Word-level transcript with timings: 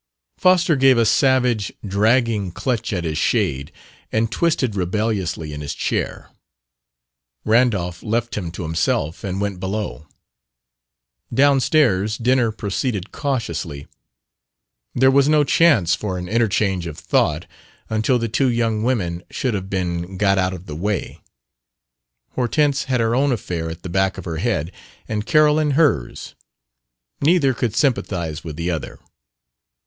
Foster 0.39 0.75
gave 0.75 0.97
a 0.97 1.05
savage, 1.05 1.71
dragging 1.85 2.49
clutch 2.51 2.91
at 2.91 3.03
his 3.03 3.19
shade 3.19 3.71
and 4.11 4.31
twisted 4.31 4.75
rebelliously 4.75 5.53
in 5.53 5.61
his 5.61 5.75
chair. 5.75 6.31
Randolph 7.45 8.01
left 8.01 8.33
him 8.33 8.49
to 8.53 8.63
himself 8.63 9.23
and 9.23 9.39
went 9.39 9.59
below. 9.59 10.07
Downstairs 11.31 12.17
dinner 12.17 12.51
proceeded 12.51 13.11
cautiously. 13.11 13.85
There 14.95 15.11
was 15.11 15.29
no 15.29 15.43
chance 15.43 15.93
for 15.93 16.17
an 16.17 16.27
interchange 16.27 16.87
of 16.87 16.97
thought 16.97 17.45
until 17.87 18.17
the 18.17 18.27
two 18.27 18.49
young 18.49 18.81
women 18.81 19.21
should 19.29 19.53
have 19.53 19.69
been 19.69 20.17
got 20.17 20.39
out 20.39 20.51
of 20.51 20.65
the 20.65 20.75
way. 20.75 21.21
Hortense 22.33 22.85
had 22.85 22.99
her 23.01 23.13
own 23.13 23.31
affair 23.31 23.69
at 23.69 23.83
the 23.83 23.87
back 23.87 24.17
of 24.17 24.25
her 24.25 24.37
head, 24.37 24.71
and 25.07 25.27
Carolyn 25.27 25.73
hers. 25.77 26.33
Neither 27.21 27.53
could 27.53 27.75
sympathize 27.75 28.43
with 28.43 28.55
the 28.55 28.71
other. 28.71 28.97